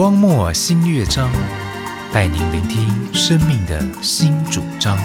[0.00, 1.30] 荒漠新乐章，
[2.10, 4.96] 带您聆听生命的新主张。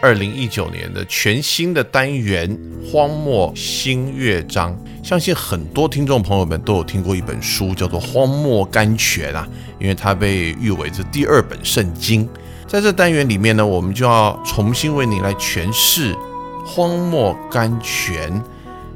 [0.00, 2.50] 二零一九年的全新的单元
[2.90, 4.72] 《荒漠新乐章》，
[5.08, 9.46] 相信很多听众朋友们都有听过一本书，叫做《荒漠甘泉》啊，
[9.78, 12.28] 因为它被誉为这第二本圣经。
[12.66, 16.12] 在这单元里面呢，我们就要重新为您来诠释
[16.64, 18.32] 《荒漠甘泉》，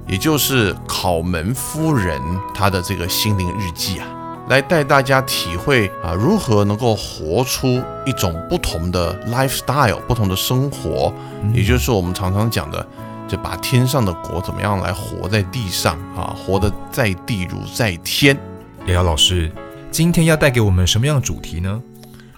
[0.07, 2.21] 也就是考门夫人
[2.55, 4.07] 她的这个心灵日记啊。
[4.49, 11.13] 来带大家体会啊，如何能够活出一种不同的 lifestyle，不同的生活，
[11.53, 12.87] 也就是我们常常讲的，
[13.27, 18.39] 就把天上的国怎么样来活在地上啊，活得在地如在天。
[18.87, 19.51] 瑶瑶老师，
[19.91, 21.83] 今天要带给我们什么样的主题呢？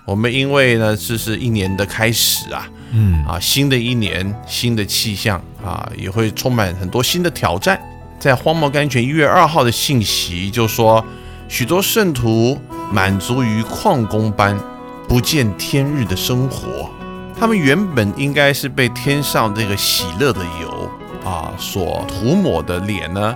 [0.07, 7.81] 我们因为呢，这是一年的开始啊，嗯啊，新的一年，新的气象啊，也会充满很多新的挑战。
[8.19, 11.05] 在荒漠甘泉一月二号的信息就说。
[11.51, 12.59] 许多圣徒
[12.93, 14.55] 满足于矿工般
[15.09, 16.91] 不见天日的生活，
[17.41, 20.91] 他们原本应该是被天上这个喜乐的油
[21.25, 23.35] 啊所涂抹的脸呢，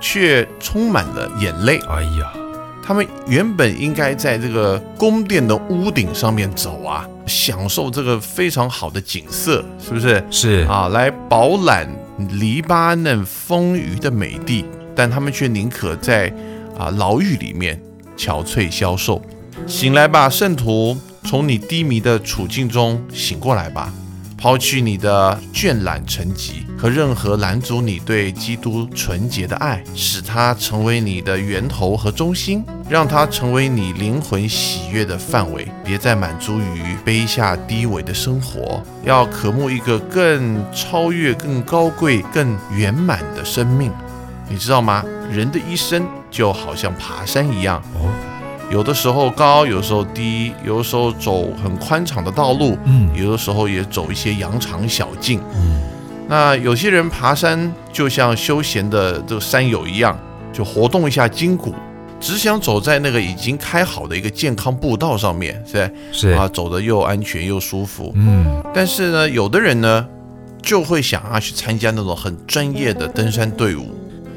[0.00, 1.80] 却充满了眼泪。
[1.88, 2.32] 哎呀，
[2.80, 10.22] 他们原本应该在这个宫殿的屋顶上面走啊，享受这个非常好的景色，是不是？
[10.30, 11.88] 是啊，来饱览
[12.32, 14.64] 黎巴嫩丰腴的美地，
[14.94, 16.30] 但他们却宁可在。
[16.78, 17.78] 啊，牢狱里面
[18.16, 19.20] 憔悴消瘦，
[19.66, 23.92] 醒来吧，圣徒，从你低迷的处境中醒过来吧，
[24.40, 35.68] 抛去你的倦懒沉寂和任何拦阻你对基督纯洁的爱，使它成为你的源头和中心，让它成为你灵魂喜悦的范围。
[35.84, 43.92] 别再满足于卑下低微的生活，要渴慕一个更超越、更高贵、更圆满的生命。
[44.48, 45.04] 你知道吗？
[45.30, 48.10] 人的一生就好像爬山一样哦，
[48.70, 55.80] 有的时候高，有时候低，有的时候走很宽敞的道路，嗯，有的时候也走一些羊肠小径，嗯。
[56.28, 60.16] 那有些人爬山就像休闲的这个山友一样，
[60.52, 61.74] 就活动一下筋骨，
[62.20, 68.62] 只想走在那个已经开好的一个健康步道上面，是是啊，走的又安全又舒服，嗯。
[68.72, 70.06] 但是呢，有的人呢，
[70.62, 73.88] 就会想要去参加那种很专业的登山队伍。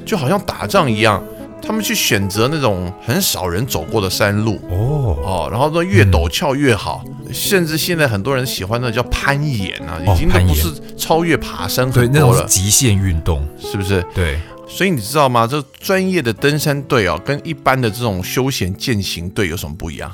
[0.06, 1.24] 就好像打仗一样，
[1.66, 14.06] 他们去选择那种很少人走过的山路哦哦，然后呢越陡峭越好，甚至现在很多人喜欢的叫攀岩啊，已经都不是超越爬山很多了，极限运动是不是？
[14.14, 14.38] 对，
[14.68, 15.48] 所以你知道吗？
[15.48, 20.12] 这专业的登山队哦，跟一般的这种休闲健行队有什么不一样？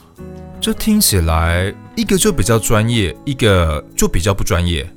[0.61, 4.87] 这听起来一个就比较专业，一个就比较不专业。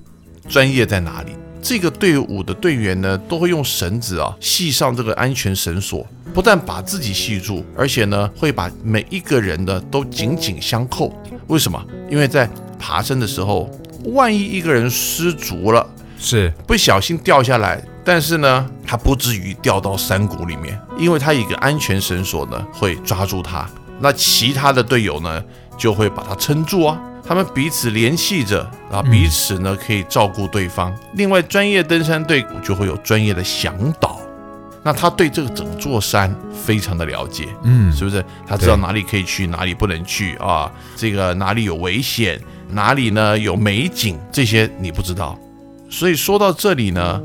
[0.48, 1.32] 专业在哪里？
[1.62, 11.16] 这个队伍的队员呢，都会用绳子啊系上这个安全绳索，不但把自己系住，而且呢会把每一个人的都紧紧相扣。
[11.46, 11.80] 为什么？
[12.10, 13.70] 因为在爬升的时候，
[14.06, 15.86] 万一一个人失足了，
[16.18, 23.70] 是不小心掉下来，但是呢他不至于掉到山谷里面，因为他一个安全绳索呢会抓住他，
[24.00, 25.40] 那其他的队友呢
[25.78, 27.00] 就会把他撑住啊。
[27.24, 30.92] 他们彼此联系着，然后彼此呢可以照顾对方。
[31.14, 34.20] 另外，专业登山队就会有专业的向导，
[34.82, 38.24] 那他对这个整座山非常的了解，嗯，是不是？
[38.44, 40.70] 他知道哪里可以去，哪里不能去啊？
[40.96, 45.38] 这个哪里有危险，哪里呢有美景，这些你不知道。
[45.88, 47.22] 所以说到这里呢，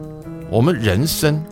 [0.50, 1.44] 我们人生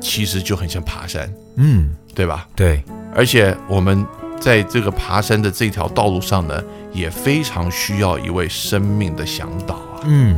[0.00, 2.48] 其实就很像爬山，嗯，对吧？
[2.56, 2.82] 对，
[3.14, 4.04] 而且我们
[4.40, 6.60] 在这个爬山的这条道路上呢。
[6.94, 10.00] 也非常需要一位生命的向导啊。
[10.04, 10.36] 嗯，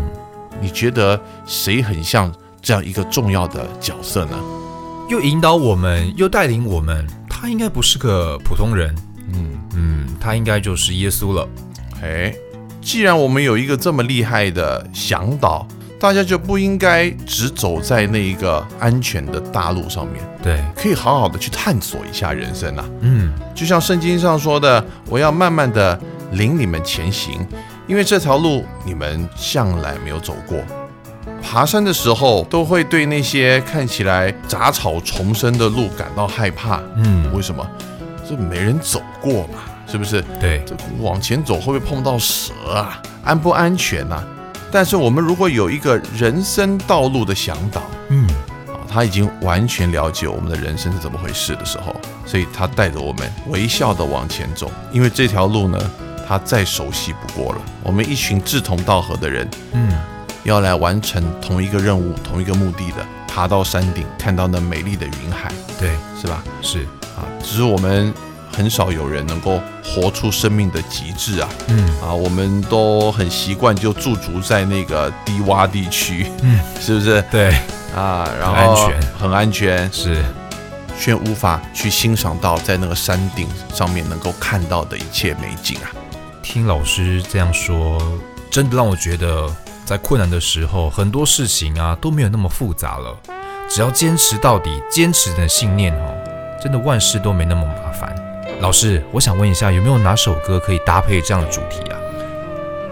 [0.60, 4.36] 你觉得谁很像这样一个重要的角色呢？
[5.08, 8.92] 又引导我们，又带领我们，他应该不是个普通人。
[9.32, 11.46] 嗯嗯，他应该就是耶稣了。
[12.02, 12.34] 哎，
[12.80, 15.66] 既然我们有一个这么厉害的向导，
[16.00, 20.16] 大家就不应该只走在那一个安全的大路上面。
[20.42, 22.84] 对，可以好好的去探索一下人生啊。
[23.00, 26.00] 嗯，就像圣经上说的，我要慢慢的。
[26.32, 27.46] 领你们前行，
[27.86, 30.58] 因为这条路你们向来没有走过。
[31.42, 36.80] 爬山的时候都会对那些看起来杂草丛生的路感到害怕。
[36.96, 37.64] 嗯，为什么？
[38.28, 40.22] 这没人走过嘛，是不是？
[40.40, 43.00] 对，这往前走会不会碰到蛇啊？
[43.24, 44.22] 安不安全呐？
[44.72, 48.26] 但是我们如果有一个人生道路的向导，嗯，
[48.66, 51.94] 啊，他已经完全了解我们的人生是怎么回事的时候，
[52.24, 55.78] 所以他带着我们微笑的往前走，因为这条路呢。
[56.26, 57.60] 他再熟悉不过了。
[57.82, 59.92] 我们一群志同道合的人，嗯，
[60.44, 65.90] 要来完成同一个任务、同一个目的的，爬到山顶，看到那美丽的云海，对，
[66.20, 66.42] 是吧？
[66.62, 66.80] 是，
[67.16, 68.12] 啊，只是我们
[68.52, 71.48] 很少有人能够活出生命的极致啊。
[71.68, 77.22] 嗯啊，我们都很习惯就驻足在那个低洼地区，嗯，是不是？
[77.30, 77.50] 对，
[77.94, 80.24] 啊，然后很安全很安全，是，
[80.98, 85.92] 却无法去欣赏到在那个山顶上面能够看到的一切美景啊。
[86.48, 88.00] 听老师这样说，
[88.48, 89.52] 真的让我觉得，
[89.84, 93.14] 在困难的时候，很多事情啊都没有那么复杂了。
[93.68, 96.14] 只要坚持到底，坚持的信念哦，
[96.62, 98.14] 真的万事都没那么麻烦。
[98.60, 101.98] 老师，我想问一下，有没有哪首歌可以搭配这样的主题啊？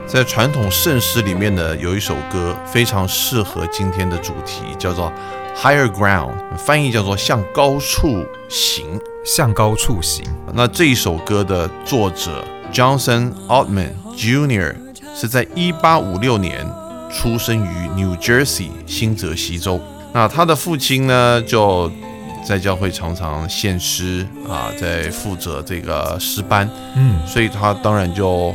[0.05, 5.13] 在传统圣诗里面呢，有一首歌非常适合今天的主题，叫做
[5.59, 10.27] 《Higher Ground》，翻译叫做“向高处行向高处行，”。
[10.53, 14.75] 那这一首歌的作者 Johnson Altman Jr.
[15.15, 16.67] 是在1856年
[17.09, 19.81] 出生于 New Jersey 新泽西州。
[20.13, 21.89] 那他的父亲呢，就
[22.45, 26.69] 在教会常常献诗啊，在负责这个诗班。
[26.97, 28.49] 嗯，所以他当然就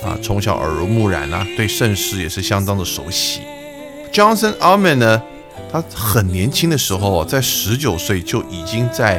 [0.00, 3.40] 啊从小耳濡目染啊，对圣诗也是相当的熟悉。
[4.12, 5.20] Johnson Altman 呢，
[5.72, 9.18] 他很年轻的时候，在十九岁就已经在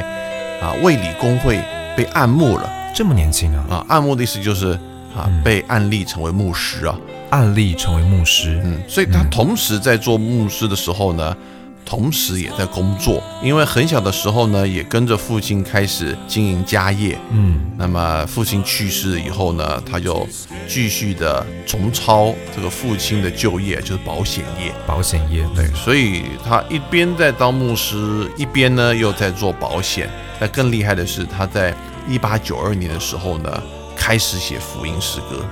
[0.62, 1.62] 啊卫理公会
[1.94, 4.72] 被按牧了这么年轻啊，啊，按牧的意思就是
[5.14, 5.40] 啊嗯。
[5.44, 6.98] 被按立成为牧师啊，
[7.30, 11.36] 案例成为牧师，嗯，所以他同时在做牧师的时候呢。
[11.86, 20.28] 同时也在工作，因为很小的时候呢，也跟着父亲开始经营家业，嗯，那么父亲去世以后呢，他就
[20.66, 24.70] 继续的重操这个父亲的旧业，就是保险业。
[24.86, 30.10] 保险业，对，所以他一边在当牧师，一边呢又在做保险。
[30.38, 31.74] 那更厉害的是，他在
[32.08, 33.62] 一八九二年的时候呢，
[33.96, 35.44] 开始写福音诗歌。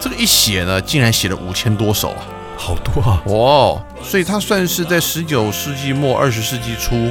[0.00, 2.22] 这个一写呢，竟然写了五千多首啊！
[2.56, 7.10] 好多啊，哇，所以他算是在十九世纪末二十世纪初，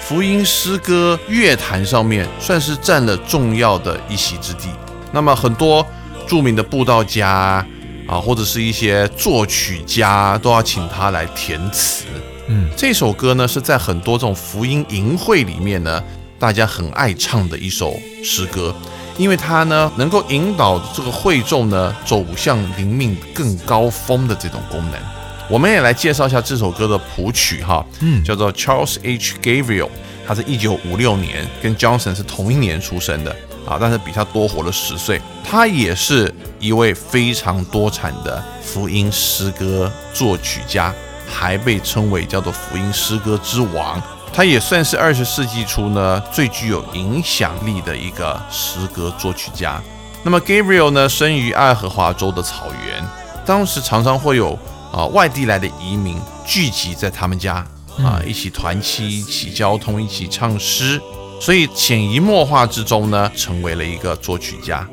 [0.00, 4.68] 福音诗歌乐坛上面算是占了重要的一席之地。
[5.12, 5.84] 那么很多
[6.26, 7.64] 著名的布道家
[8.06, 12.04] 啊，或者是一些作曲家，都要请他来填词。
[12.48, 16.02] 嗯，这首歌呢，是在很多这种福音营会里面呢，
[16.38, 18.74] 大家很爱唱的一首诗歌。
[19.16, 25.00] 因为它呢能够引导这个会众呢走向灵命更高峰的这种功能。
[25.48, 29.34] 我们也来介绍一下这首歌的谱曲哈，嗯叫做 Charles H.
[29.40, 29.88] Gabriel，
[30.26, 33.30] 他是一九五六年跟 Johnson 是同一年出生的
[33.64, 35.20] 啊，但是比他多活了十岁。
[35.44, 40.92] 他也是一位非常多产的福音诗歌作曲家，
[41.30, 44.02] 还被称为叫做福音诗歌之王。
[44.34, 49.80] 他也算是二十世纪初呢最具有影响力的一个诗歌作曲家。
[50.24, 53.04] 那么 Gabriel 呢，生于爱荷华州的草原，
[53.46, 54.58] 当时常常会有
[54.92, 57.64] 啊外地来的移民聚集在他们家
[57.98, 61.00] 啊，一起团契，一起交通，一起唱诗，
[61.40, 64.84] 所以潜移默化之中呢，成为了一个作曲家。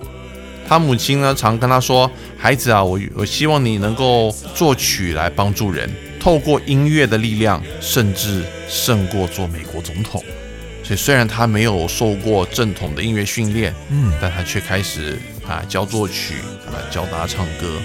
[0.67, 5.89] 他母亲呢，常跟他说：“孩子啊，我我希望你能够作曲来帮助人，
[6.21, 10.23] 透过音乐的力量，甚至胜过做美国总统。”
[10.83, 16.35] 所以虽然他没有受过正统的音乐训练，嗯，但他却开始啊教作曲
[16.67, 17.79] 啊教大家唱歌。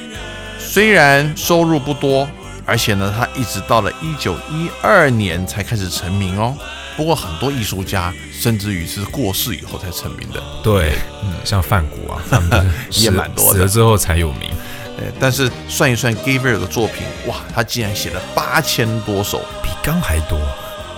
[0.58, 2.28] 虽然收入不多，
[2.64, 6.56] 而且呢，他一直到了一九一二年才开始成名哦。
[6.96, 10.42] 不过很多艺术家甚至于是过世以后才成名的。
[10.64, 14.50] 对，嗯，像范谷啊，他们 也蛮多的死了之后才有名，
[14.98, 19.40] 呃，但是算一算 Gabriel 的作品，哇，他竟然写了八千多首。
[19.62, 20.38] 比刚还多，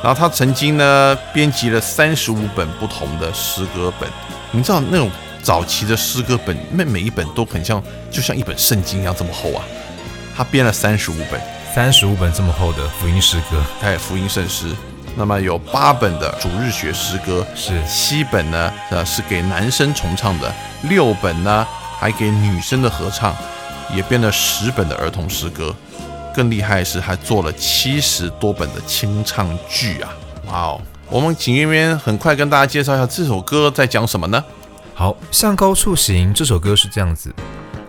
[0.02, 4.08] 然后他曾经呢编辑了三十五本不同的诗歌本，
[4.50, 5.10] 你知道那种
[5.42, 9.62] 早期的诗歌本，每每一本都很像，就像一本圣经一样这么厚啊。
[10.36, 11.40] 他编了三十五本，
[11.74, 14.66] 三十五本这么厚的福音诗歌，还有福音圣诗。
[15.16, 21.66] 那么有八本的主日学诗歌，是七本呢呃是给男生重唱的，六本呢
[21.98, 23.34] 还给女生的合唱，
[23.94, 25.74] 也编了十本的儿童诗歌。
[26.34, 30.14] 更厉害的是，还做了七十多本的清唱剧啊！
[30.46, 30.80] 哇哦！
[31.10, 34.44] 我们请渊渊很快跟大家介绍一下这首歌在讲什么呢？
[34.94, 37.34] 好，向高处行这首歌是这样子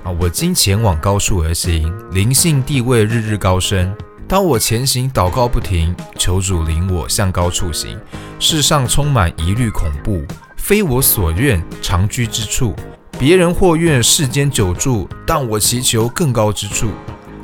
[0.03, 3.93] 啊，我今前往高处而行，灵性地位日日高升。
[4.27, 7.99] 当我前行祷告不停，求主领我向高处行。
[8.39, 10.23] 世上充满疑虑恐怖，
[10.55, 12.75] 非我所愿长居之处。
[13.19, 16.89] 别人或愿世间久住，但我祈求更高之处。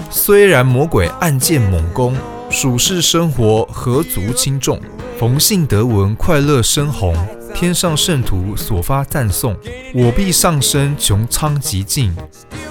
[0.09, 2.15] 虽然魔鬼暗箭猛攻，
[2.49, 4.79] 属世生活何足轻重。
[5.19, 7.13] 逢信得闻，快乐生红。
[7.53, 9.53] 天上圣徒所发赞颂，
[9.93, 12.15] 我必上升穹苍极境，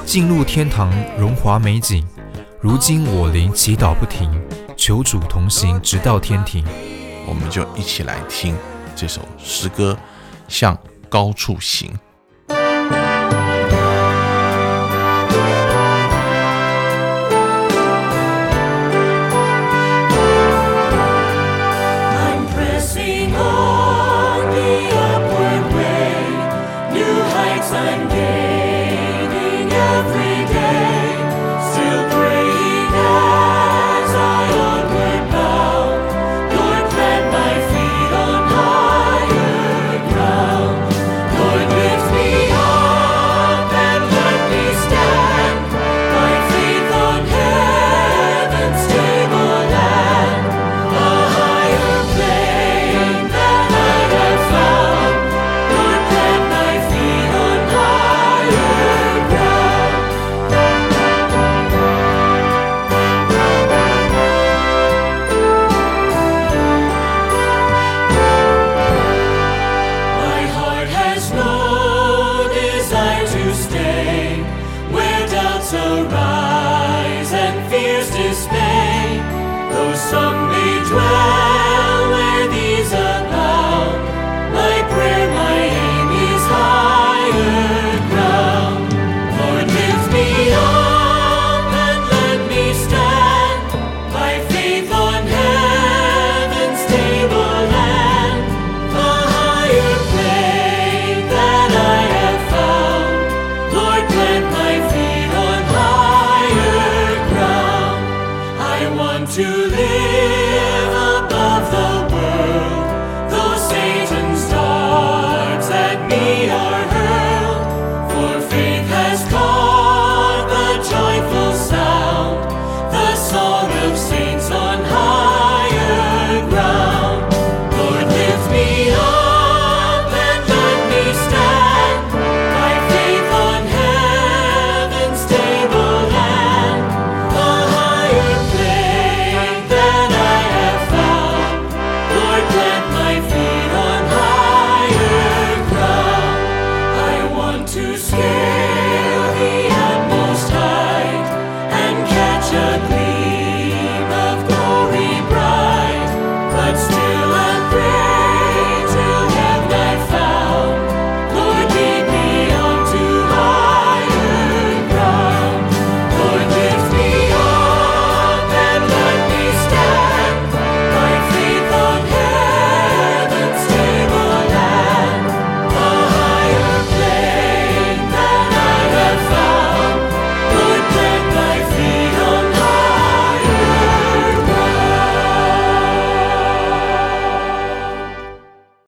[0.06, 2.02] 进入天堂荣华美景。
[2.58, 4.30] 如今我灵祈祷不停，
[4.78, 6.64] 求主同行，直到天庭。
[7.26, 8.56] 我们就一起来听
[8.96, 9.94] 这首诗歌，
[10.48, 10.78] 向
[11.10, 11.92] 高处行。